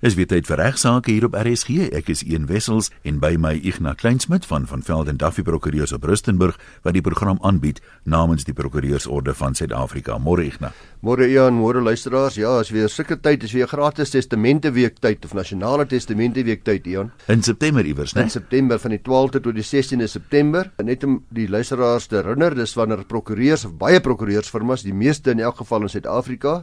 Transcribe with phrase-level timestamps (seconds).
[0.00, 1.90] Dis weer tyd vir regsaake hier op RSG.
[1.92, 6.06] Ek is Ian Wessels en by my Ignas Kleinsmid van van Velden Duffy Prokureurs op
[6.08, 10.16] Rustenburg wat die program aanbied namens die Prokureursorde van Suid-Afrika.
[10.16, 10.78] Môre Ignas.
[11.04, 12.38] Môre Ian, môre luisteraars.
[12.40, 16.64] Ja, is weer sulke tyd, is weer gratis testamente week tyd of nasionale testamente week
[16.64, 17.12] tyd Ian.
[17.28, 18.24] In September iewers, né?
[18.24, 20.72] In September van die 12de tot die 16de September.
[20.80, 25.44] Net om die luisteraars te herinner, dis wanneer prokureurs of baie prokureursfirmas, die meeste in
[25.44, 26.62] elk geval in Suid-Afrika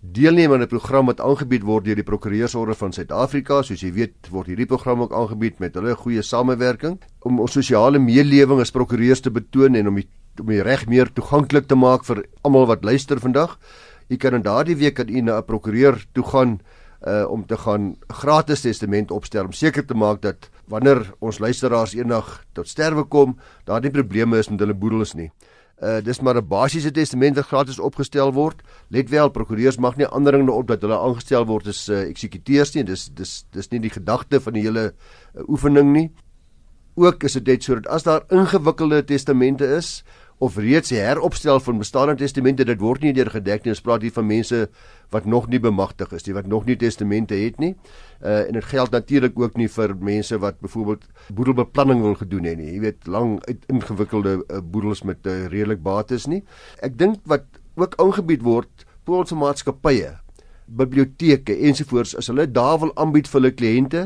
[0.00, 3.62] deelneem aan 'n program wat aangebied word deur die Prokureursorde van Suid-Afrika.
[3.62, 7.98] Soos jy weet, word hierdie program ook aangebied met hulle goeie samewerking om ons sosiale
[7.98, 10.08] meelewing as prokureurs te betoon en om die
[10.40, 13.58] om die reg meer toeganklik te maak vir almal wat luister vandag.
[14.08, 16.60] U kan in daardie week aan u na 'n prokureur toe gaan
[17.06, 21.94] uh om te gaan gratis testament opstel om seker te maak dat wanneer ons luisteraars
[21.94, 25.30] eendag tot sterwe kom, daar nie probleme is met hulle boedels nie.
[25.78, 28.62] Uh dis maar 'n basiese testament wat gratis opgestel word.
[28.90, 32.74] Let wel, prokureurs mag nie ander dinge op dat hulle aangestel word as uh, eksekuteurs
[32.74, 32.84] nie.
[32.84, 36.10] Dis dis dis nie die gedagte van die hele uh, oefening nie.
[36.96, 40.02] Ook is dit net sodat as daar ingewikkelde testamente is,
[40.38, 43.74] of reeds die heropstel van bestaande testamente dit word nie deur gedek nie.
[43.74, 44.60] Ons praat hier van mense
[45.14, 47.74] wat nog nie bemagtig is nie wat nog nie testamente het nie.
[48.22, 52.58] Uh, en dit geld natuurlik ook nie vir mense wat byvoorbeeld boedelbeplanning wil gedoen het
[52.58, 52.72] nie.
[52.76, 56.44] Jy weet lang ingewikkelde uh, boedels met uh, redelik bates nie.
[56.82, 57.46] Ek dink wat
[57.78, 60.18] ook aangebied word ons maatskappye
[60.68, 64.02] biblioteke ensovoorts as hulle daar wil aanbied vir hulle kliënte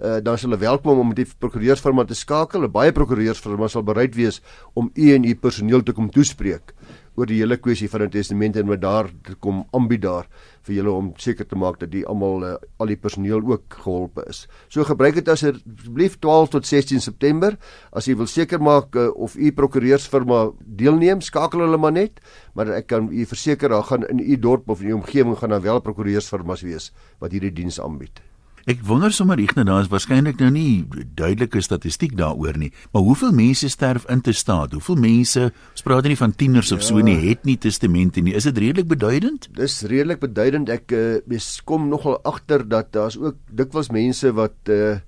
[0.00, 2.68] uh, dan sal hulle welkom om met die prokureursfirma te skakel.
[2.72, 4.40] Baie prokureursfirma sal bereid wees
[4.74, 6.74] om u en u personeel te kom toespreek
[7.18, 10.26] oor die hele kwessie van 'n testament en wat daar kom aanbied daar
[10.62, 14.24] vir julle om seker te maak dat die almal uh, al die personeel ook geholpe
[14.28, 14.46] is.
[14.68, 17.58] So gebruik dit asseblief 12 tot 16 September
[17.92, 22.20] as jy wil seker maak uh, of u prokureursfirma deelneem, skakel hulle maar net,
[22.54, 25.50] maar ek kan u verseker daar gaan in u dorp of in u omgewing gaan
[25.50, 28.29] daar wel prokureursfirmas wees wat hierdie diens aanbied.
[28.68, 30.84] Ek wonder sommer Ignas, daar is waarskynlik nou nie
[31.16, 34.74] duidelike statistiek daaroor nie, maar hoeveel mense sterf in te staat?
[34.76, 38.34] Hoeveel mense, ons praat nie van tieners ja, of so nie, het nie testamente nie.
[38.36, 39.48] Is dit redelik beduidend?
[39.56, 40.68] Dis redelik beduidend.
[40.68, 44.98] Ek uh, kom nogal agter dat daar's ook dikwels mense wat uh,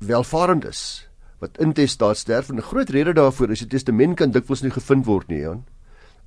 [0.00, 1.04] welvarend is
[1.44, 4.62] wat in te staat sterf en 'n groot rede daarvoor is die testament kan dikwels
[4.62, 5.64] nie gevind word nie, Jan.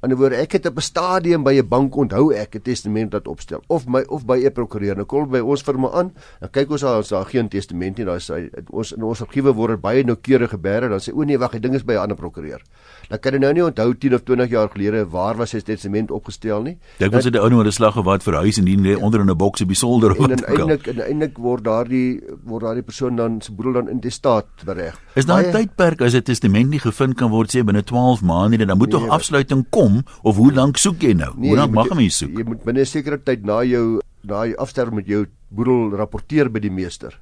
[0.06, 3.12] In 'n woord, ek het op 'n stadium by 'n bank onthou ek 'n testament
[3.14, 4.96] wat opstel of my of by 'n prokureur.
[4.96, 8.06] Nou kom by ons firma aan, dan kyk ons al ons daar geen testament nie.
[8.06, 8.32] Daar is
[8.70, 10.90] ons in ons argiewe word baie noukeurig gebeere.
[10.90, 12.62] Dan sê o nee, wag, die ding is by 'n ander prokureur.
[13.10, 16.12] Dan kan jy nou nie onthou 10 of 20 jaar gelede waar was sy testament
[16.12, 16.78] opgestel nie.
[17.00, 19.22] Dink ons het 'n ou nou 'n slag gehad vir huis en die lê onder
[19.22, 20.16] in 'n boks op die solder.
[20.16, 24.12] En uiteindelik en uiteindelik word daardie word daardie persoon dan se boedel dan in die
[24.12, 25.00] staat bereg.
[25.16, 28.58] Is daar 'n tydperk as 'n testament nie gevind kan word sê binne 12 maande
[28.58, 31.32] nie, dan moet nee, tog afsluiting kom kom of hoe lank soek jy nou?
[31.38, 32.36] Nee, hoe lank mag jy soek?
[32.38, 36.50] Jy moet binne 'n sekere tyd na jou na jou afsterwe met jou boedel rapporteer
[36.50, 37.16] by die meester.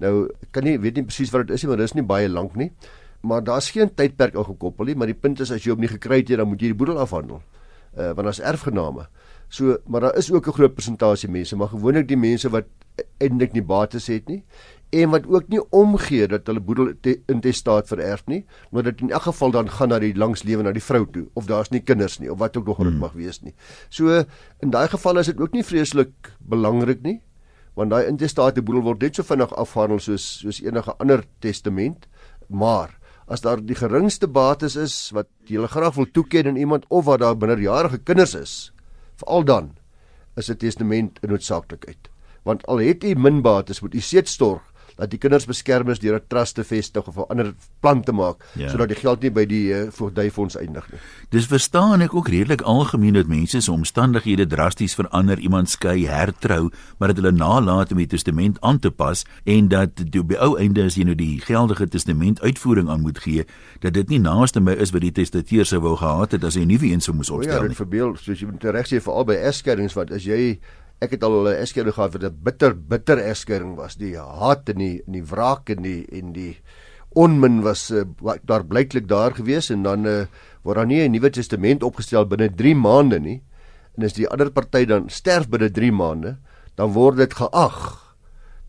[0.00, 2.28] Nou kan nie weet nie presies wat dit is nie, maar dit is nie baie
[2.28, 2.70] lank nie.
[3.22, 5.90] Maar daar's geen tydperk aan gekoppel nie, maar die punt is as jy hom nie
[5.90, 7.42] gekry het nie, dan moet jy die boedel afhandel.
[7.96, 9.08] Uh want as erfgename.
[9.48, 12.66] So, maar daar is ook 'n groot persentasie mense, maar gewoonlik die mense wat
[13.18, 14.42] eintlik nie bates het nie
[14.90, 19.00] en wat ook nie omgee dat hulle boedel te, in testaat vererf nie, maar dit
[19.04, 21.82] in elk geval dan gaan na die langslewe na die vrou toe of daar's nie
[21.84, 23.02] kinders nie of wat ook nog dit hmm.
[23.04, 23.54] mag wees nie.
[23.90, 24.22] So
[24.64, 27.18] in daai geval is dit ook nie vreeslik belangrik nie,
[27.76, 32.08] want daai intestate boedel word net so vinnig afhandel soos soos enige ander testament,
[32.48, 32.96] maar
[33.28, 37.20] as daar die geringste bates is wat jy graag wil toeken aan iemand of wat
[37.20, 38.54] daar minderjarige kinders is,
[39.20, 39.76] veral dan
[40.36, 42.08] is 'n testament 'n noodsaaklikheid.
[42.44, 44.62] Want al het jy min bates, moet jy seetstorg
[44.98, 48.12] dat die kinders beskerm is deur 'n trust te vestig of 'n ander plan te
[48.12, 48.68] maak ja.
[48.68, 51.00] sodat die geld nie by die uh, voogdyfonds eindig nie.
[51.30, 56.70] Dis verstaan ek ook redelik algemeen dat mense se omstandighede drasties verander, iemand skei, hertrou,
[56.98, 60.58] maar dat hulle nalat om die testament aan te pas en dat die by ou
[60.58, 63.44] einde as jy nou die geldige testament uitvoering aan moet gee,
[63.80, 66.62] dat dit nie naaste my is wat die testateur sou wou gehad het as hy
[66.62, 67.62] 'n nuwe een sou moes opstel nie.
[67.62, 70.58] Ja, dit verbeel soos jy moet reg sê vir albei egskeidings wat as jy
[71.00, 73.96] ek het al 'n egskeiding gehad wat 'n bitter bitter egskeiding was.
[73.96, 76.56] Die haat en die en die wraak en die en die
[77.14, 78.04] onmin was uh,
[78.44, 80.26] daar blyklik daar gewees en dan uh,
[80.62, 83.42] word daar nie 'n nuwe testament opgestel binne 3 maande nie.
[83.96, 86.38] En as die ander party dan sterf binne 3 maande,
[86.74, 87.78] dan word dit geag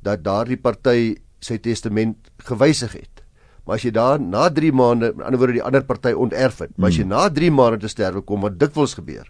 [0.01, 3.23] dat daardie party sy testament gewysig het.
[3.65, 6.59] Maar as jy dan na 3 maande, aan die ander woorde die ander party onterf
[6.59, 7.13] het, maar as jy hmm.
[7.13, 9.27] na 3 maande te sterwe kom wat dikwels gebeur,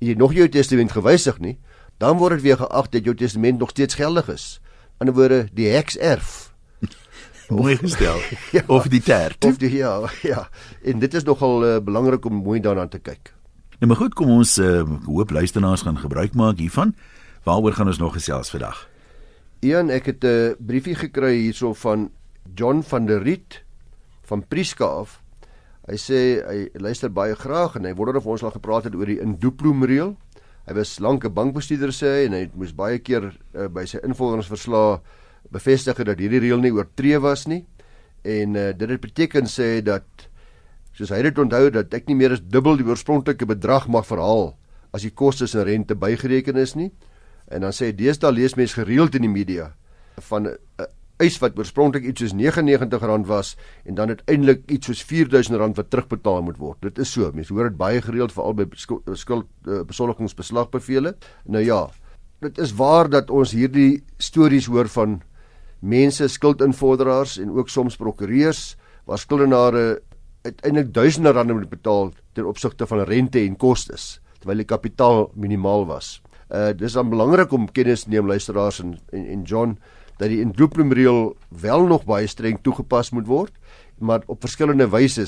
[0.00, 1.58] en jy nog jou testament gewysig nie,
[2.00, 4.60] dan word dit weer geag dat jou testament nog steeds geldig is.
[4.98, 6.52] In 'n woorde, die heks erf.
[7.48, 8.16] mooi gestel.
[8.56, 9.44] ja, of die tert.
[9.44, 10.48] Of die ja, ja.
[10.82, 13.34] En dit is nogal uh, belangrik om mooi daarna te kyk.
[13.78, 16.94] Nou maar goed, kom ons uh, hoop luisteraars gaan gebruik maak hiervan.
[17.44, 18.88] Waaroor gaan ons nog gesels vandag?
[19.60, 22.10] Ian, ek het 'n briefie gekry hierso van
[22.54, 23.62] John van der Riet
[24.22, 25.20] van Prieska af.
[25.88, 29.06] Hy sê hy luister baie graag en hy wonder of ons al gepraat het oor
[29.06, 30.16] die Induploom reël.
[30.68, 33.98] Hy was lank 'n bankbestuurder sê hy en hy moes baie keer uh, by sy
[34.04, 35.00] invorderingsverslae
[35.50, 37.64] bevestig dat hierdie reël nie oortree was nie.
[38.22, 40.04] En uh, dit het beteken sê dat
[40.92, 44.56] soos hy dit onthou dat ek nie meer as dubbel die oorspronklike bedrag mag verhaal
[44.92, 46.90] as die kostes en rente bygereken is nie.
[47.48, 49.72] En dan sê deesdae lees mense gereeld in die media
[50.20, 50.86] van 'n uh,
[51.20, 56.42] eis wat oorspronklik iets soos R99 was en dan uiteindelik iets soos R4000 wat terugbetaal
[56.42, 56.80] moet word.
[56.82, 57.30] Dit is so.
[57.34, 61.14] Mense hoor dit baie gereeld veral by skuld, skuld uh, besoldigingsbeslagbevele.
[61.44, 61.82] Nou ja,
[62.40, 65.20] dit is waar dat ons hierdie stories hoor van
[65.80, 68.76] mense skuldinvorderaars en ook soms prokureurs
[69.08, 70.00] waar skuldenare
[70.42, 75.86] uiteindelik duisende rande moet betaal ten opsigte van rente en kostes terwyl die kapitaal minimaal
[75.88, 76.20] was.
[76.48, 79.76] Uh dis dan belangrik om kennis neem luisteraars en en, en John
[80.20, 83.54] dat die indroeplumreël wel nog baie streng toegepas moet word,
[83.98, 85.24] maar op verskillende wyse.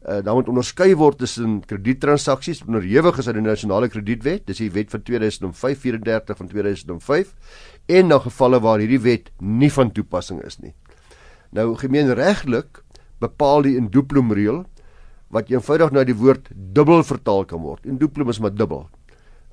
[0.00, 4.70] Uh dan moet onderskei word tussen krediettransaksies onderhewig is aan die nasionale kredietwet, dis die
[4.72, 7.34] wet van 2005 34 van 2005
[7.86, 10.72] en na gevalle waar hierdie wet nie van toepassing is nie.
[11.52, 12.80] Nou gemeenregtelik
[13.20, 14.64] bepaal die indroeplumreël
[15.28, 17.84] wat eenvoudig na die woord dubbel vertaal kan word.
[17.84, 18.88] Indroeplum is maar dubbel.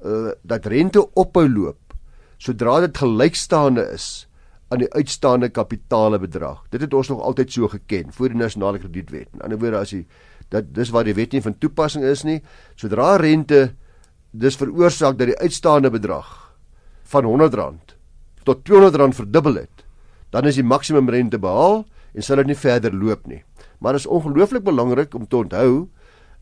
[0.03, 1.95] Uh dat rente ophou loop
[2.37, 4.26] sodra dit gelykstaande is
[4.67, 6.65] aan die uitstaande kapitaalebedrag.
[6.69, 9.29] Dit het ons nog altyd so geken voor die nasionale kredietwet.
[9.33, 10.03] In ander woorde as jy
[10.51, 12.39] dat dis waar die wet nie van toepassing is nie,
[12.79, 13.73] sodra rente
[14.31, 16.29] dis veroorsaak dat die uitstaande bedrag
[17.11, 17.95] van R100
[18.47, 19.83] tot R200 verdubbel het,
[20.31, 21.83] dan is die maksimum rente behaal
[22.13, 23.43] en sal dit nie verder loop nie.
[23.79, 25.87] Maar dit is ongelooflik belangrik om te onthou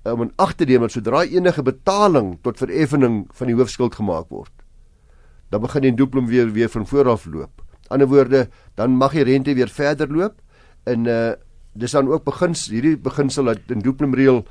[0.05, 4.29] om in ag te neem dat sodra enige betaling tot vereffening van die hoofskuld gemaak
[4.29, 4.53] word,
[5.49, 9.23] dan begin die duplum weer weer van voor af loop ander woorde, dan mag die
[9.23, 10.41] rente weer verder loop
[10.83, 11.33] en uh
[11.75, 14.45] dis dan ook begins hierdie beginsel dat in doopnomreël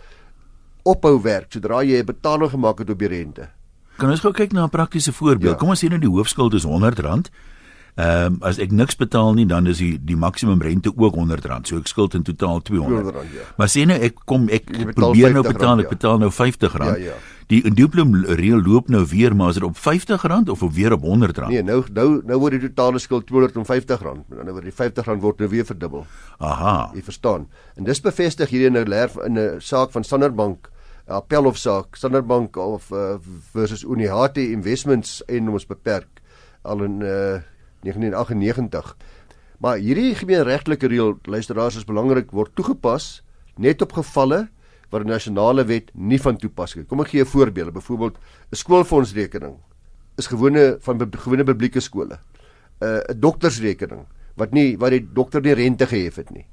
[0.85, 3.49] ophou werk sodra jy 'n betaling gemaak het op die rente.
[3.97, 5.53] Kan ons gou kyk na 'n praktiese voorbeeld?
[5.53, 5.59] Ja.
[5.59, 7.31] Kom ons sê nou die hoofskuld is R100.
[7.95, 11.69] Ehm um, as ek niks betaal nie, dan is die die maksimum rente ook R100.
[11.69, 13.21] So ek skuld in totaal R200.
[13.31, 13.45] Ja.
[13.57, 15.87] Maar sien nou ek kom ek probeer nou betaal, rand, ja.
[15.87, 16.75] ek betaal nou R50.
[16.83, 17.15] Ja, ja.
[17.53, 21.07] Die dubbelum reël loop nou weer maar is dit op R50 of of weer op
[21.07, 21.47] R100?
[21.53, 24.03] Nee, nou nou nou word die totale skuld R250.
[24.27, 26.07] Met ander woorde, die R50 word nou weer verdubbel.
[26.39, 26.91] Aha.
[26.95, 27.47] Jy verstaan.
[27.79, 28.85] En dis bevestig hierdie nou
[29.25, 30.71] in 'n saak van Standard Bank
[31.07, 33.17] appelhofsaak Standard Bank of uh,
[33.53, 36.23] versus Unihati Investments en ons beperk
[36.63, 37.41] al in uh,
[37.85, 38.97] 1998.
[39.63, 43.23] Maar hierdie gemeenregtelike reël luisteraars is belangrik word toegepas
[43.57, 44.49] net op gevalle
[44.91, 46.89] waar 'n nasionale wet nie van toepassing is.
[46.89, 47.73] Kom ek gee 'n voorbeeld.
[47.73, 48.17] Byvoorbeeld
[48.51, 49.57] 'n skoolfondsrekening
[50.17, 52.19] is gewone van gewone publieke skole.
[52.81, 54.07] 'n uh, 'n doktersrekening
[54.37, 56.47] wat nie wat die dokter nie rente gehef het nie.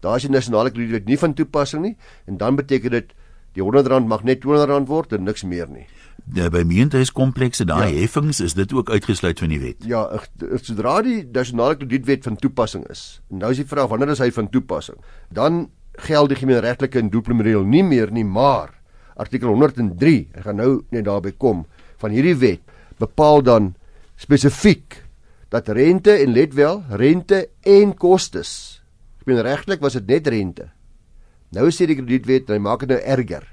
[0.00, 1.96] Daar is die nasionale kredietwet nie van toepassing nie
[2.26, 3.12] en dan beteken dit
[3.52, 5.86] die R100 mag net R200 word en niks meer nie.
[6.34, 8.00] Ja, by meentuiskomplekse daai ja.
[8.00, 9.84] heffings is dit ook uitgesluit van die wet.
[9.86, 10.02] Ja,
[10.58, 13.20] sodra die nasionale kredietwet van toepassing is.
[13.30, 14.98] Nou is die vraag wanneer is hy van toepassing?
[15.30, 15.68] Dan
[16.02, 18.74] geld die gemeenregtelike en doelpremerieel nie meer nie, maar
[19.16, 21.64] artikel 103, ek gaan nou net daarby kom,
[22.02, 22.62] van hierdie wet
[23.00, 23.74] bepaal dan
[24.20, 25.02] spesifiek
[25.52, 28.82] dat rente en let wel, rente en kostes.
[29.22, 30.72] Gemeenregtelik was dit net rente.
[31.54, 33.46] Nou sê die kredietwet, hy maak dit nou erger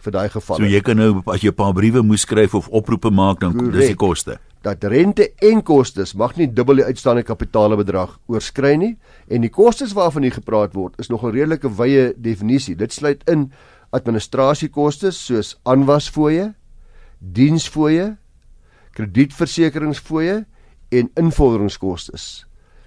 [0.00, 0.58] vir daai gevalle.
[0.58, 3.52] So jy kan nou as jy 'n paar briewe moes skryf of oproepe maak dan
[3.52, 3.72] Correct.
[3.72, 8.92] dis die koste dat rente en kostes mag nie dubbel die uitstaande kapitaalbedrag oorskry nie
[9.32, 12.76] en die kostes waarvan hier gepraat word is nog 'n redelike wye definisie.
[12.76, 13.52] Dit sluit in
[13.90, 16.54] administrasiekoste soos aanwasfooie,
[17.18, 18.16] diensfooie,
[18.92, 20.46] kredietversekeringsfooie
[20.90, 22.18] en invorderingskoste.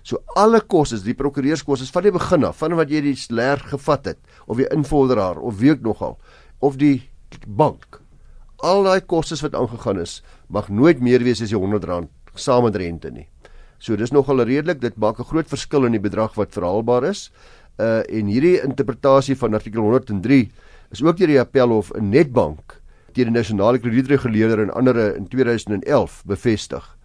[0.03, 4.05] So alle kostes, die prokureurskoste van die begin af, van wat jy die leer gevat
[4.05, 6.17] het of die invorderaar of wie ook nogal
[6.63, 7.10] of die
[7.48, 8.00] bank
[8.63, 12.08] al daai kostes wat aangegaan is, mag nooit meer wees as die R100
[12.39, 13.27] saam met rente nie.
[13.84, 17.32] So dis nogal redelik, dit maak 'n groot verskil in die bedrag wat verhaalbaar is.
[17.77, 20.51] Uh en hierdie interpretasie van artikel 103
[20.91, 22.82] is ook deur die Appelhof in Netbank
[23.13, 26.98] teen die nasionale kredietreguleerder en ander in 2011 bevestig.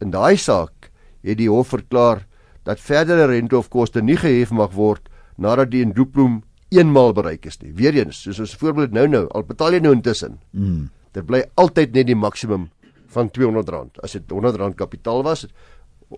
[0.00, 0.90] In daai saak
[1.22, 2.26] het die hof verklaar
[2.64, 6.42] dat verdere rente of koste nie gehef mag word nadat die indroeploom
[6.72, 7.72] eenmaal bereik is nie.
[7.76, 10.38] Weereens, soos ons voorbeeld nou-nou, al betaal jy nou intussen.
[10.52, 10.88] Mm.
[11.14, 12.68] Dit bly altyd net die maksimum
[13.14, 14.00] van R200.
[14.02, 15.46] As dit R100 kapitaal was,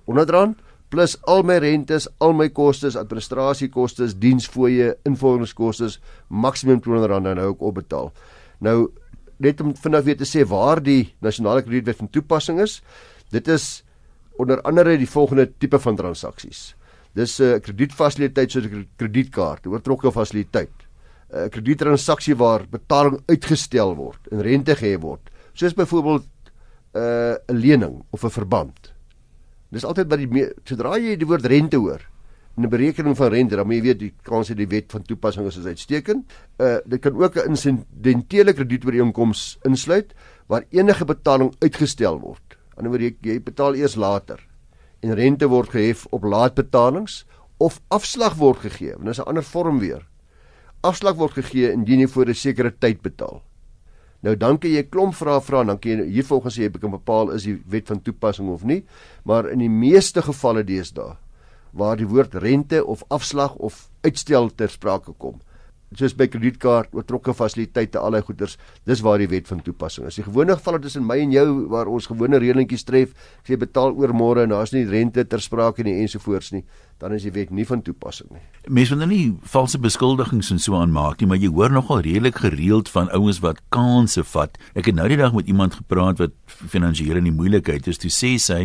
[0.06, 0.56] R100
[0.88, 5.98] plus al my rentes, al my kostes, administrasiekostes, diensfooie, invorderingskostes,
[6.28, 8.12] maksimum R200 dan nou ook opbetaal.
[8.64, 8.78] Nou
[9.42, 12.80] net om vinnig weer te sê waar die nasionale kredietwet van toepassing is.
[13.34, 13.82] Dit is
[14.40, 16.74] onder andere die volgende tipe van transaksies.
[17.16, 20.74] Dis 'n uh, kredietfasiliteit soos 'n kredietkaart, oortrokke fasiliteit.
[21.32, 27.34] 'n uh, Krediettransaksie waar betaling uitgestel word en rente gehef word, soos byvoorbeeld 'n uh,
[27.48, 28.92] 'n lening of 'n verband.
[29.72, 32.04] Dis altyd by die sodra jy die woord rente hoor,
[32.56, 35.02] in 'n berekening van rente, dan moet jy weet die kans dat die wet van
[35.02, 36.24] toepassing is uitstekend.
[36.60, 40.12] Uh dit kan ook 'n insidentele kredietooreenkoms insluit
[40.48, 42.56] waar enige betaling uitgestel word.
[42.76, 44.38] Aan die ander jy, jy betaal eers later
[45.00, 47.24] en rente word gehef op laatbetalings
[47.56, 48.94] of afslag word gegee.
[48.94, 50.06] Want dis 'n ander vorm weer.
[50.80, 53.42] Afslag word gegee indien jy voor 'n sekere tyd betaal.
[54.20, 56.90] Nou dan kan jy klomp vrae vra en dan kan jy hier volgens jy kan
[56.90, 58.84] bepaal is die wet van toepassing of nie,
[59.24, 61.16] maar in die meeste gevalle deesdae
[61.76, 65.40] waar die woord rente of afslag of uitstel ter sprake kom.
[65.94, 68.56] Soos by kredietkaart, oortrokke fasiliteite, allerlei goederes,
[68.88, 70.16] dis waar die wet van toepassing is.
[70.18, 73.12] Die gewone geval tussen my en jou waar ons gewone reëlingkies tref,
[73.44, 76.64] as jy betaal oor môre en daar's nie rente ter sprake nie ensovoorts nie,
[76.98, 78.42] dan is die wet nie van toepassing nie.
[78.66, 82.42] Mense wil nou nie valse beskuldigings en so aanmaak nie, maar jy hoor nogal redelik
[82.42, 84.58] gereeld van ouens wat kansse vat.
[84.74, 88.02] Ek het nou die dag met iemand gepraat wat finansiële in die moeilikheid is.
[88.02, 88.64] Toe sê sy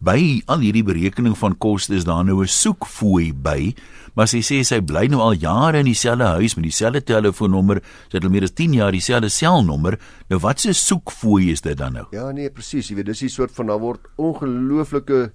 [0.00, 3.74] by al hierdie berekening van koste is daar nou 'n soekfooi by,
[4.16, 8.16] maar sy sê sy bly nou al jare in dieselfde huis met dieselfde telefoonnommer, sy
[8.16, 9.98] het al meer as 10 jaar dieselfde selnommer.
[10.28, 12.06] Nou wat 'n soekfooi is dit dan nou?
[12.12, 15.32] Ja nee, presies, jy weet, dis 'n soort van daar word ongelooflike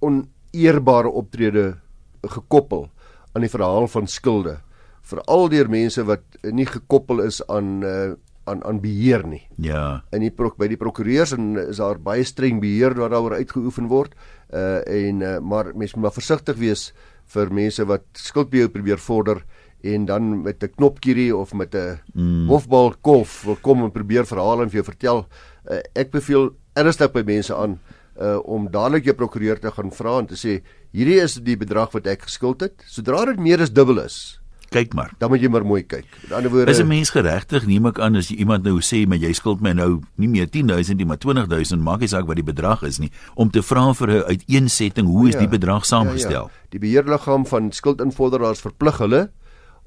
[0.00, 1.78] oneerbare optrede
[2.22, 2.90] gekoppel
[3.34, 4.60] aan die verhaal van skulde
[5.10, 8.12] veral deur mense wat nie gekoppel is aan uh,
[8.44, 9.42] aan aan beheer nie.
[9.56, 10.02] Ja.
[10.12, 14.14] In die by die prokureurs en is daar baie streng beheer wat daaroor uitgeoefen word.
[14.52, 16.92] Uh en uh, maar mense moet maar versigtig wees
[17.34, 19.44] vir mense wat skuld by jou probeer vorder
[19.82, 22.48] en dan met 'n knopkierie of met 'n mm.
[22.48, 25.26] hofbal kolf wil kom en probeer verhaal en vir jou vertel.
[25.70, 27.78] Uh, ek beveel ernstig by mense aan
[28.20, 30.60] uh om dadelik jou prokureur te gaan vra en te sê
[30.92, 32.82] hierdie is die bedrag wat ek geskuld het.
[32.86, 34.39] Sodra dit meer as dubbel is,
[34.70, 35.10] kyk maar.
[35.18, 36.06] Dan moet jy maar mooi kyk.
[36.22, 39.06] Met ander woorde, is 'n mens geregtig neem ek aan as jy iemand nou sê
[39.06, 42.36] maar jy skuld my nou nie meer 10000 nie, maar 20000, maak nie saak wat
[42.36, 45.84] die bedrag is nie, om te vra vir 'n uiteensetting hoe is ja, die bedrag
[45.84, 46.48] saamgestel?
[46.48, 46.68] Ja, ja.
[46.70, 49.30] Die beheerliggaam van skuldinvorderaars verplig hulle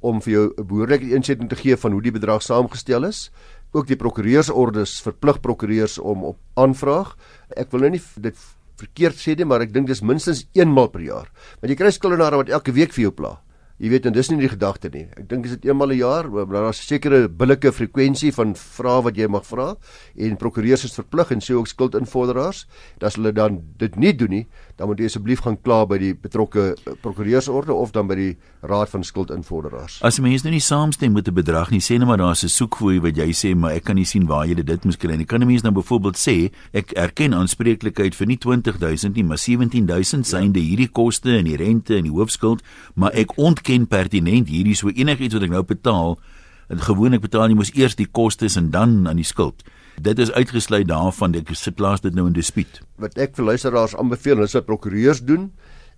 [0.01, 3.31] om vir jou 'n behoorlike insetting te gee van hoe die bedrag saamgestel is.
[3.71, 7.15] Ook die prokureursordes verplig prokureurs om op aanvraag.
[7.57, 8.35] Ek wil nou nie dit
[8.75, 11.31] verkeerd sê nie, maar ek dink dis minstens eenmal per jaar.
[11.61, 13.39] Want jy kry skuldenaars wat elke week vir jou pla.
[13.81, 15.07] Jy weet en dis nie die gedagte nie.
[15.17, 18.53] Ek dink is dit eenmal 'n een jaar, maar daar's 'n sekere billike frekwensie van
[18.55, 19.75] vrae wat jy mag vra
[20.15, 22.67] en prokureurs is verplig en sê ook skuldinvorderaars,
[22.99, 24.47] dat hulle dan dit nie doen nie,
[24.83, 28.31] dan moet jy asseblief gaan kla by die betrokke eh, prokureursorde of dan by die
[28.67, 30.01] Raad van Skuldinvorderaars.
[30.03, 32.99] As mense nou nie saamstem met 'n bedrag nie, sê net maar daar's 'n soekfooi
[32.99, 35.25] wat jy sê, maar ek kan nie sien waar jy dit moet kry nie.
[35.25, 40.27] Kan 'n mens nou byvoorbeeld sê, ek erken aanspreeklikheid vir nie 20000 nie, maar 17000
[40.27, 40.65] synde ja.
[40.65, 42.61] hierdie koste en die rente en die hoofskuld,
[42.95, 46.19] maar ek ontken pertinent hierdie so enigiets wat ek nou betaal.
[46.67, 49.63] En gewoonlik betaal jy mos eers die kostes en dan aan die skuld.
[50.01, 52.81] Dit is uitgesluit daarvan ek se plaas dit nou in dispuut.
[52.97, 55.51] Wat ek vir luisteraars aanbeveel is wat prokureurs doen.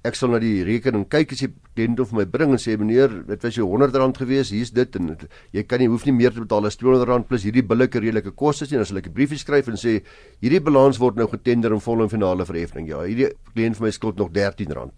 [0.05, 3.09] Ek sal na die rekening kyk as die kliënt of my bring en sê meneer,
[3.25, 5.15] dit was jou R100 gewees, hier's dit en
[5.55, 8.69] jy kan nie hoef nie meer te betaal as R200 plus hierdie billike redelike kostes
[8.69, 8.77] nie.
[8.77, 10.03] Dan sal ek 'n briefie skryf en sê
[10.43, 12.87] hierdie balans word nou getender in vol en finale verheffing.
[12.87, 14.91] Ja, hierdie kliënt vir my skuld nog R13.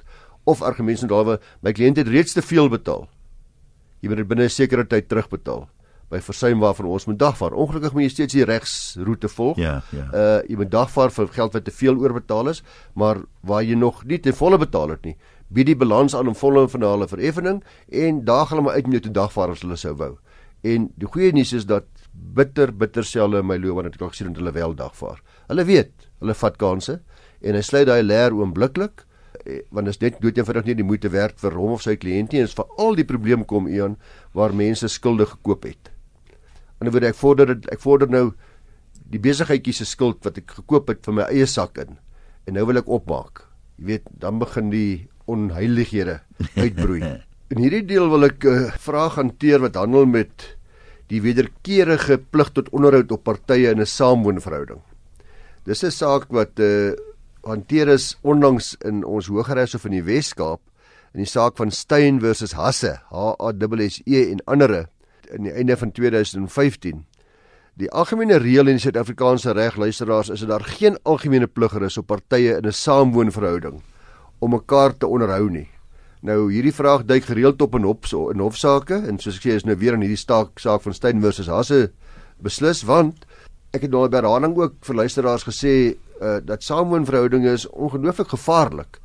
[0.46, 3.08] Of argumente en dalwe my kliënt het reeds te veel betaal.
[4.02, 5.70] Jy moet dit binne 'n sekere tyd terugbetaal
[6.10, 7.56] by versuim waarvan ons moet dagvaar.
[7.58, 9.58] Ongelukkig moet jy steeds die regsroete volg.
[9.60, 10.06] Ja, ja.
[10.12, 12.64] Uh jy moet dagvaar vir geld wat te veel oorbetaal is,
[12.96, 15.18] maar waar jy nog nie te volle betaal het nie,
[15.52, 17.60] bied die balans aan om volle en finale vereffening
[17.92, 20.14] en daag hulle maar uit met jou te dagvaar as hulle sou wou.
[20.64, 24.32] En die goeie nuus is dat bitter bitter selle my loopbaan het ek al gesien
[24.32, 25.20] dat hulle wel dagvaar.
[25.52, 27.02] Hulle weet, hulle vat kansse
[27.42, 29.04] en hy sluit daai leer oombliklik
[29.44, 32.32] eh, want is net dood eenvoudig nie die moeite werd vir hom of sy kliënt
[32.32, 32.48] nie.
[32.48, 34.00] Dit is veral die probleem kom Ian
[34.34, 35.92] waar mense skulde gekoop het.
[36.78, 38.32] En dan word ek vorder ek vorder nou
[39.08, 41.98] die besigheidjie se skuld wat ek gekoop het vir my eie sak in.
[42.48, 43.46] En nou wil ek opmaak.
[43.78, 46.20] Jy weet, dan begin die onheilighede
[46.64, 47.18] uitbroei.
[47.54, 50.58] In hierdie deel wil ek 'n uh, eh, vraag hanteer wat handel met
[51.08, 54.82] die wederkerige plig tot onderhoud op partye in 'n saamwoonverhouding.
[55.64, 56.96] Dis 'n saak wat uh
[57.48, 60.60] hanteer is onlangs in ons Hooggeregs of in die Wes-Kaap
[61.14, 64.90] in die saak van Steyn versus Hasse, H A S S E en ander
[65.36, 67.06] in die einde van 2015.
[67.78, 71.98] Die algemene reël in die Suid-Afrikaanse reg luisteraars is dat daar geen algemene pligger is
[71.98, 73.82] op partye in 'n saamwoonverhouding
[74.40, 75.70] om mekaar te onderhou nie.
[76.22, 79.56] Nou hierdie vraag duik gereeld op in hop so in hofsaake en soos ek sê
[79.56, 81.92] is nou weer in hierdie staak saak van Steyn versus Hasse
[82.42, 83.26] beslis want
[83.74, 89.00] ek het nou by herhaling ook vir luisteraars gesê uh, dat saamwoonverhoudinge is ongelooflik gevaarlik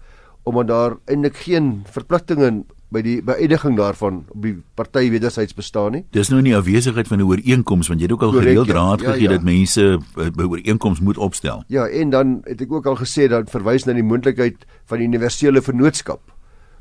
[0.48, 6.02] omdat daar eintlik geen verpligtinge by die beëdiging daarvan op die party wederzijds bestaan nie.
[6.12, 8.74] Dis nou nie afwesigheid van 'n ooreenkoms want jy het ook al Correct, gereeld ja.
[8.74, 9.30] raad Ja, gegee ja.
[9.30, 11.64] dat mense 'n ooreenkoms moet opstel.
[11.66, 15.06] Ja, en dan het ek ook al gesê dat verwys na die moontlikheid van die
[15.06, 16.20] universele vennootskap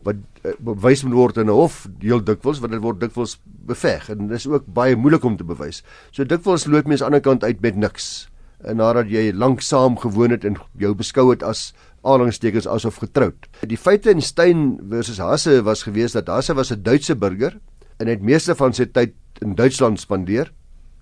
[0.03, 4.10] wat uh, bewys moet word in 'n hof heel dikwels want dit word dikwels beveg
[4.10, 5.84] en dis ook baie moeilik om te bewys.
[6.12, 8.30] So dikwels loop mens aan die ander kant uit met niks.
[8.63, 13.48] En nadat jy lank saam gewoon het en jou beskou het as aanhalingstekens asof getroud.
[13.67, 17.60] Die feite in Stein versus Hasse was gewees dat Hasse was 'n Duitse burger
[17.98, 20.51] en het meeste van sy tyd in Duitsland spandeer.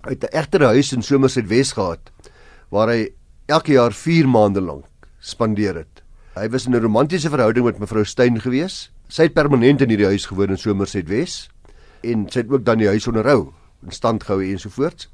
[0.03, 2.11] Hy het 'n egter huis in Somerset Wes gehad
[2.69, 3.09] waar hy
[3.47, 4.85] elke jaar 4 maande lank
[5.19, 6.03] spandeer het.
[6.35, 8.91] Hy was in 'n romantiese verhouding met mevrou Stein gewees.
[9.07, 11.49] Sy het permanent in hierdie huis gewoon in Somerset Wes
[12.03, 13.53] en sy het ook dan die huis onderhou,
[13.83, 15.09] in stand gehou ensovoorts.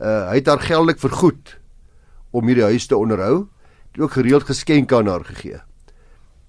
[0.00, 1.58] Uh hy het haar geldelik vergoed
[2.30, 3.48] om hierdie huis te onderhou.
[3.96, 5.56] Het ook gereeld geskenke aan haar gegee.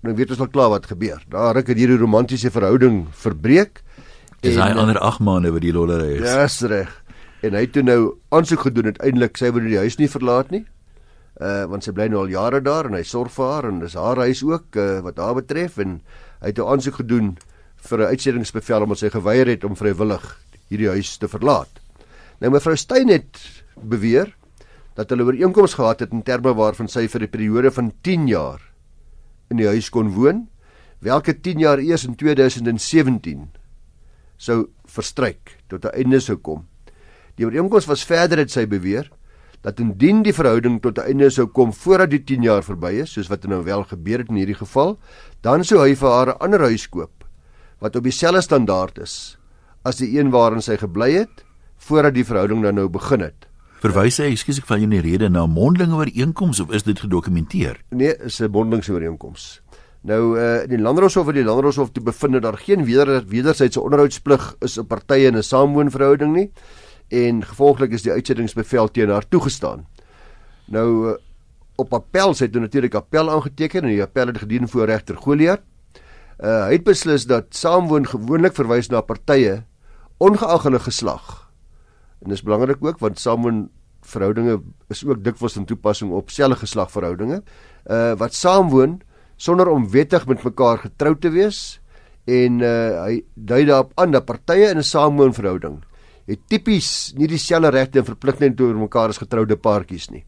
[0.03, 1.21] Nou weet ons al klaar wat gebeur.
[1.31, 3.79] Daar ruk het hierdie romantiese verhouding verbreek.
[4.43, 6.25] Dis uh, ander 8 maande wat die lollery is.
[6.27, 6.91] Ja, is reg.
[7.47, 10.65] En hy het toe nou aansoek gedoen uiteindelik sy wil die huis nie verlaat nie.
[11.39, 13.95] Uh want sy bly nou al jare daar en hy sorg vir haar en dis
[13.95, 16.01] haar huis ook uh, wat haar betref en
[16.41, 17.37] hy het 'n aansoek gedoen
[17.87, 20.25] vir 'n uitsettingsbevel omdat sy geweier het om vrywillig
[20.67, 21.71] hierdie huis te verlaat.
[22.43, 24.35] Nou mevrou Steyn het beweer
[24.97, 28.61] dat hulle ooreenkoms gehad het in terme waarvan sy vir 'n periode van 10 jaar
[29.49, 30.47] in die huis kon woon,
[30.99, 33.49] welke 10 jaar eers in 2017
[34.37, 36.65] sou verstryk tot 'n einde sou kom.
[37.35, 39.09] Die ooreenkoms was verder het sy beweer
[39.61, 43.11] dat indien die verhouding tot 'n einde sou kom voordat die 10 jaar verby is,
[43.11, 44.97] soos wat nou wel gebeur het in hierdie geval,
[45.41, 47.23] dan sou hy vir haar 'n ander huis koop
[47.79, 49.37] wat op dieselfde standaard is
[49.83, 51.45] as die een waarin sy gebly het
[51.77, 53.46] voordat die verhouding dan nou begin het.
[53.77, 56.97] Verwys hy, ekskuus ek val jou in die rede na mondelinge ooreenkoms of is dit
[56.97, 57.77] gedokumenteer?
[57.93, 59.61] Nee, is 'n bondelingsooreenkoms.
[60.01, 63.81] Nou uh in die Landdroshof het die Landdroshof te bevind dat daar geen weder wederwysige
[63.81, 66.51] onderhoudsplig is op partye in 'n saamwoonverhouding nie
[67.09, 69.85] en gevolglik is die uitsettingsbevel teen haar toegestaan.
[70.65, 71.15] Nou uh,
[71.75, 75.17] op appel sy het nou natuurlik appel aangeteken en die appel het gedien voor regter
[75.17, 75.61] Goliat.
[76.39, 79.63] Uh hy het beslis dat saamwoon gewoonlik verwys na partye
[80.17, 81.46] ongeag hulle geslag.
[82.23, 83.67] En dis belangrik ook want saamwoon
[84.07, 84.61] verhoudinge
[84.93, 87.41] is ook dikwels in toepassing op selfe geslagverhoudinge
[87.91, 89.01] uh wat saamwoon
[89.35, 91.79] sonder om wettig met mekaar getroud te wees
[92.25, 95.83] en uh hy dui daarop aan dat partye in 'n saamwoonverhouding
[96.27, 100.25] het tipies nie dieselfde regte en verpligtinge teenoor mekaar as getroude paartjies nie.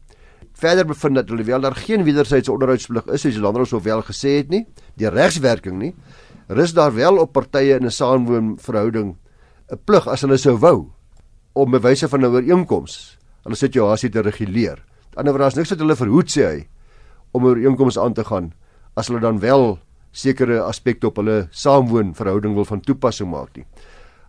[0.60, 4.38] Verder bevind dat alhoewel daar geen wederwysige onderhoudsplig is soos die landros of wel gesê
[4.40, 5.94] het nie, die regswerking nie,
[6.48, 9.16] rus daar wel op partye in 'n saamwoonverhouding
[9.70, 10.90] 'n plig as hulle sou wou
[11.52, 14.78] om bewyse van 'n ooreenkoms hulle situasie te reguleer.
[15.16, 16.68] Aan die ander wyse is niks wat hulle verhoed sê hy
[17.32, 18.52] om 'n ooreenkoms aan te gaan
[18.96, 19.78] as hulle dan wel
[20.12, 23.66] sekere aspekte op hulle saamwoonverhouding wil van toepassing maak nie.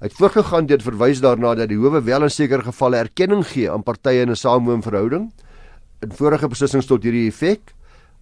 [0.02, 3.70] Hy het voorgegaan deur verwys daarna dat die howe wel in sekere gevalle erkenning gee
[3.70, 5.32] aan partye in 'n saamwoonverhouding
[6.02, 7.74] in vorige beslissings tot hierdie effek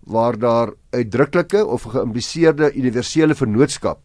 [0.04, 4.00] waar daar uitdruklike of geïmpliseerde universele vennootskap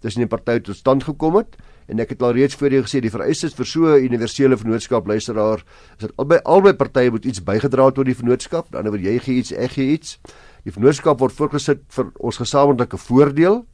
[0.00, 3.00] tussen die partye tot stand gekom het en ek het al reeds voor jou gesê
[3.04, 5.64] die vereistes vir so 'n universele vennootskap luisteraar
[5.98, 8.70] is dat albei albei partye moet iets bygedra het tot die vennootskap.
[8.70, 10.18] Dan word jy gee iets, ek gee iets.
[10.64, 13.66] Die vennootskap word voorgesit vir ons gesamentlike voordeel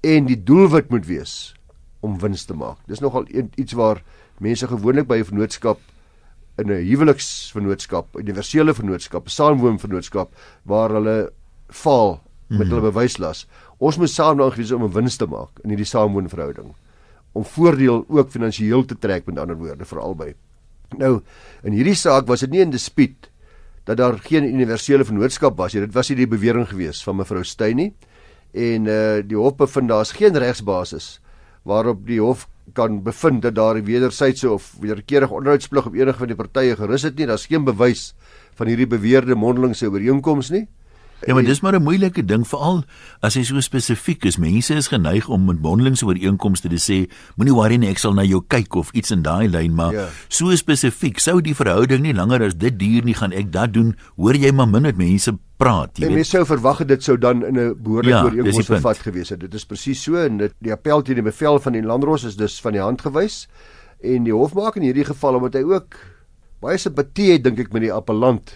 [0.00, 1.54] en die doelwit moet wees
[2.00, 2.78] om wins te maak.
[2.88, 4.02] Dis nogal iets waar
[4.38, 5.78] mense gewoonlik by 'n vennootskap
[6.58, 11.32] in 'n huweliksvennootskap, universele vennootskap, 'n saamwoonvennootskap waar hulle
[11.68, 13.46] faal met hulle bewyslas.
[13.78, 16.74] Ons moet saam dan gewees om 'n wins te maak in hierdie saamwoonverhouding
[17.32, 20.34] om voordeel ook finansiëel te trek met ander woorde vir albei.
[20.98, 21.20] Nou,
[21.62, 23.30] in hierdie saak was dit nie in dispuut
[23.86, 25.84] dat daar geen universele vennootskap was nie.
[25.86, 27.90] Dit was nie die bewering gewees van mevrou Steyn nie.
[28.52, 31.20] En uh die hof bevind daar's geen regsbasis
[31.62, 36.26] waarop die hof kan bevind dat daar 'n wederwysige of wederkerige onderhoudsplig op enige van
[36.26, 37.26] die partye gerus het nie.
[37.26, 38.14] Daar's geen bewys
[38.54, 40.68] van hierdie beweerde mondelingse ooreenkoms nie.
[41.26, 42.84] Ja, maar dis maar 'n moeilike ding veral
[43.22, 44.38] as hy so spesifiek is.
[44.38, 48.22] Mense is geneig om met mondelingse ooreenkomste te sê, moenie worry nie, ek sal na
[48.24, 50.08] jou kyk of iets in daai lyn, maar Ja.
[50.28, 53.96] so spesifiek sou die verhouding nie langer as dit duur nie, gaan ek dat doen.
[54.16, 56.16] Hoor jy maar min met mense praat, jy En weet.
[56.16, 59.40] mens sou verwag het dit sou dan in 'n behoorlike Ja, ooreenkoms vervat gewees het.
[59.40, 62.36] Dit is presies so en dit die appel teen die bevel van die landros is
[62.36, 63.46] dus van die hand gewys
[64.02, 65.96] en die hof maak in hierdie geval omdat hy ook
[66.60, 68.54] baie simpatie het dink ek met die appellant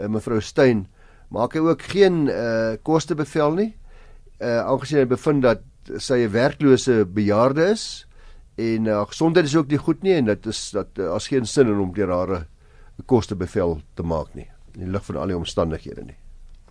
[0.00, 0.86] uh, mevrou Steyn
[1.32, 3.70] maak hy ook geen uh, kostebevel nie
[4.40, 5.64] uh, aangesien hy bevind dat
[5.98, 8.06] sy 'n werklose bejaarde is
[8.56, 11.28] en haar uh, gesondheid is ook nie goed nie en dit is dat uh, as
[11.32, 12.32] geen sin in om deur haar
[12.98, 14.48] 'n kostebevel te maak nie.
[14.74, 16.16] in die lig van al die omstandighede nie.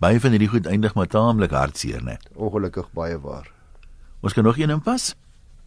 [0.02, 2.18] Baie van hierdie goed eindig maar taamlik hartseer, né?
[2.34, 3.52] Ongelukkig baie waar.
[4.22, 5.12] Ons kan nog een inpas.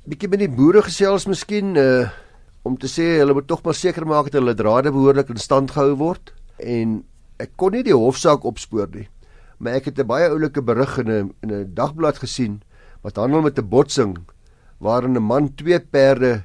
[0.05, 2.11] Bietjie met die boere gesels miskien uh
[2.65, 5.75] om te sê hulle moet tog maar seker maak dat hulle drade behoorlik in stand
[5.75, 7.03] gehou word en
[7.39, 9.09] ek kon nie die hofsaak opspoor nie.
[9.59, 12.63] Maar ek het 'n baie oulike berig in 'n in 'n dagblad gesien
[13.03, 14.19] wat handel met 'n botsing
[14.79, 16.45] waarin 'n man twee perde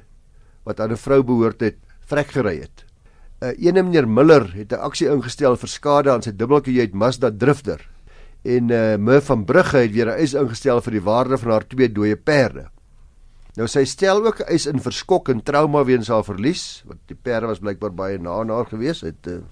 [0.64, 1.76] wat aan 'n vrou behoort het
[2.06, 2.84] vrek gery het.
[3.40, 7.30] 'n uh, Ene meneer Miller het 'n aksie ingestel vir skade aan sy dubbeltjie Mazda
[7.30, 7.80] Drifter
[8.44, 11.66] en uh, me van Brugge het weer 'n eis ingestel vir die waarde van haar
[11.66, 12.70] twee dooie perde.
[13.56, 17.46] Nou sy stel ook eis in verskok en trauma weens haar verlies, want die perde
[17.46, 19.44] was blykbaar baie na na haar gewees, het 'n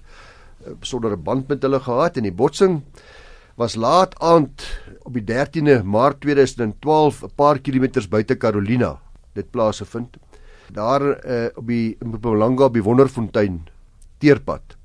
[0.65, 2.81] uh, besondere band met hulle gehad en die botsing
[3.59, 4.63] was laat aand
[5.03, 8.99] op die 13de Maart 2012 'n paar kilometers buite Carolina
[9.33, 10.17] dit plaasgevind.
[10.71, 13.67] Daar uh, op die Mpumalanga die Wonderfontein
[14.17, 14.77] teerpad.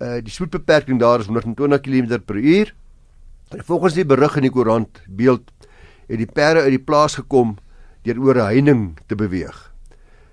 [0.00, 2.72] Uh die spoedbeperking daar is 120 km/h.
[3.66, 5.50] Volgens die berig in die koerant beeld
[6.06, 7.56] het die perde uit die plaas gekom
[8.02, 9.72] deur oor 'n heining te beweeg.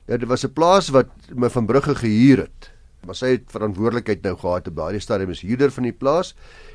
[0.05, 2.71] Dit was 'n plaas wat me van Brugge gehuur het.
[3.07, 6.33] Maar sy het verantwoordelikheid nou gehad op daardie stadium as huurder van die plaas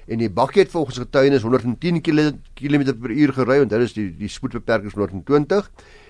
[0.09, 4.95] en die bakkie het volgens getuienis 110 km/h gery want dit is die die spoedbeperking
[4.97, 5.69] 120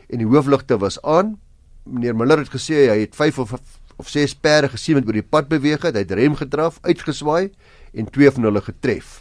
[0.08, 1.34] en die hoofligte was aan.
[1.82, 3.56] Meneer Miller het gesê hy het 5 of
[3.98, 5.94] of 6 perde gesien wat oor die pad beweeg het.
[5.94, 7.50] Hy het rem getraf, uitgeswaai
[7.92, 9.20] en twee van hulle getref.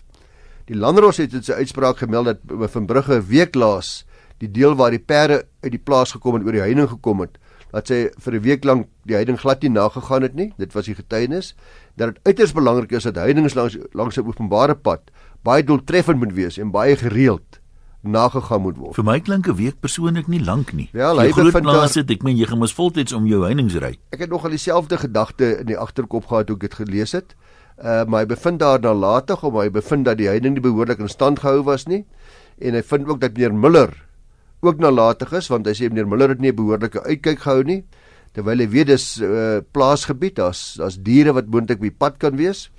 [0.70, 4.06] Die landros het in sy uitspraak gemeld dat van Brugge 'n week laas
[4.38, 7.38] die deel waar die perde uit die plaas gekom en oor die heining gekom het
[7.72, 10.54] dat sy vir 'n week lank die heiding glad nie nagegaan het nie.
[10.58, 11.56] Dit was die getuienis
[11.96, 15.12] dat dit uiters belangrik is dat heidings langs langs 'n openbare pad
[15.44, 17.60] baie doeltreffend moet wees en baie gereeld
[18.02, 18.96] nagegaan moet word.
[18.98, 20.90] Vir my klink 'n week persoonlik nie lank nie.
[20.94, 23.98] Wel, hy bevind daar sit ek meen jy gaan mos voltyds om jou heining ry.
[24.10, 27.36] Ek het nog al dieselfde gedagte in die agterkop gehad toe ek dit gelees het.
[27.78, 31.10] Uh maar hy bevind daar nalatig om hy bevind dat die heining nie behoorlik in
[31.10, 32.06] stand gehou was nie
[32.60, 33.94] en hy vind ook dat meneer Miller
[34.62, 37.84] ook nalatig is want hy sê meneer Miller het nie 'n behoorlike uitkyk gehou nie
[38.36, 42.38] terwyl hy weet dis uh, plaasgebied daar's daar's diere wat moontlik op die pad kan
[42.40, 42.70] wees.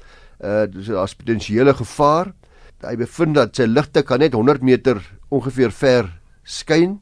[0.40, 2.32] Uh daar's potensiële gevaar.
[2.82, 4.98] Hy bevind dat sy ligte kan net 100 meter
[5.30, 6.08] ongeveer ver
[6.42, 6.98] skyn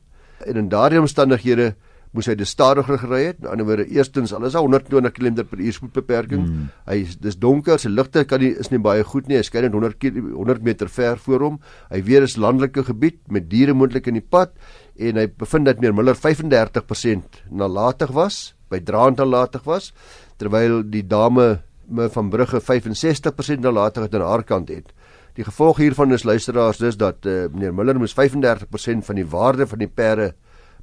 [0.47, 1.75] en in daardie omstandighede
[2.17, 3.39] moes hy dis stadiger gery het.
[3.39, 6.43] Aan die ander woorde, eerstens al is daar 120 km/h spoedbeperking.
[6.47, 6.69] Hmm.
[6.89, 9.39] Hy dis donker, sy ligte kan nie is nie baie goed nie.
[9.39, 11.59] Hy skyn net 100 100 meter ver voor hom.
[11.91, 14.57] Hy weet dis landelike gebied met diere moontlik in die pad
[15.01, 19.95] en hy bevind dat meer Miller 35% nalatig was, by draand nalatig was,
[20.39, 24.93] terwyl die dame me van Brugge 65% nalatig aan haar kant het.
[25.39, 29.67] Die gevolg hiervan is luisteraars dis dat uh, meneer Miller moes 35% van die waarde
[29.67, 30.33] van die perde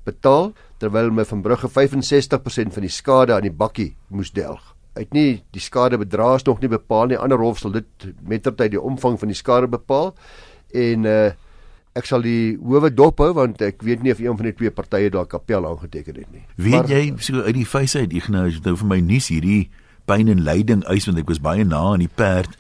[0.08, 4.74] betaal terwyl my van Brugge 65% van die skade aan die bakkie moes delg.
[4.98, 7.20] Hy het nie die skade bedrag nog nie bepaal nie.
[7.22, 10.16] Ander hof sal dit mettertyd die omvang van die skade bepaal.
[10.74, 11.28] En uh
[11.98, 14.70] ek sal die howe dop hou want ek weet nie of een van die twee
[14.70, 16.44] partye daar kapel aangeteken het nie.
[16.56, 19.70] Weet maar, jy so uit die uit Ignas nou vir my nuus hierdie
[20.06, 22.54] pyn en lyding eis want ek was baie na aan die perd.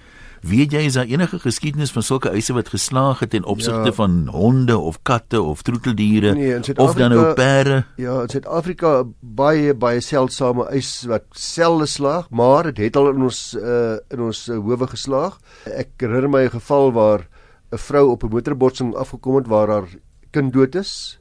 [0.47, 3.95] Weet jy is daar enige geskiedenis van sulke eise wat geslaag het ten opsigte ja.
[3.97, 7.81] van honde of katte of troeteldiere nee, of dan ou perde?
[7.99, 13.27] Ja, in Suid-Afrika baie baie seldsame eis wat selde slaag, maar dit het al in
[13.27, 15.35] ons uh, in ons uh, howe geslaag.
[15.67, 17.27] Ek herinner my 'n geval waar
[17.71, 19.89] 'n vrou op 'n motorbotsing afgekom het waar haar
[20.31, 21.16] kind dood is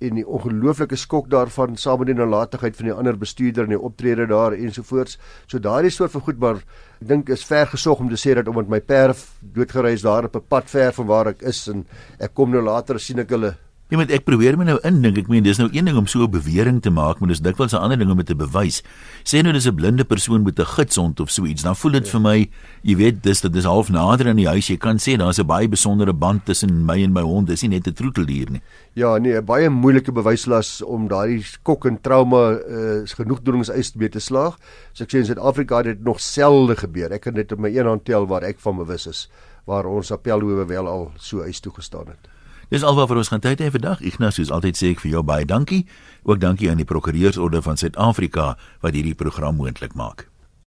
[0.00, 3.80] en die ongelooflike skok daarvan saam met die nalatigheid van die ander bestuurder en die
[3.80, 5.18] optrede daar ensovoorts.
[5.46, 6.62] So daardie soort van goed maar
[7.00, 10.28] ek dink is ver gesog om te sê dat omdat my perf doodgery is daar
[10.28, 11.86] op 'n pad ver van waar ek is en
[12.18, 13.56] ek kom nou later sien ek hulle
[13.90, 15.16] Ja, maar ek probeer my nou indink.
[15.18, 17.72] Ek meen dis nou een ding om so 'n bewering te maak, maar dis dikwels
[17.74, 18.84] 'n ander ding om dit te bewys.
[19.24, 22.04] Sê nou dis 'n blinde persoon met 'n gitsond of so iets, dan voel dit
[22.06, 22.10] ja.
[22.10, 22.50] vir my,
[22.82, 24.68] jy weet, dis dit is half nader aan die huis.
[24.68, 27.48] Jy kan sê daar's 'n baie besondere band tussen my en my hond.
[27.48, 28.62] Dis nie net 'n troeteldier nie.
[28.94, 34.20] Ja, nee, 'n baie moeilike bewyslas om daardie skok en trauma uh, genoegdoeningseis mee te
[34.20, 34.56] slaag.
[34.92, 37.10] So ek sê in Suid-Afrika het dit nog selde gebeur.
[37.10, 39.28] Ek kan dit op my een hand tel waar ek van bewus is
[39.66, 42.39] waar ons appelhowe wel al so eis toegestaan het.
[42.70, 43.98] Dis alwaar vir ons gaan tyd hê vandag.
[44.06, 45.82] Ignatius, altyd sê ek vir jou baie dankie.
[46.22, 48.52] Ook dankie aan die Prokureursorde van Suid-Afrika
[48.84, 50.28] wat hierdie program moontlik maak.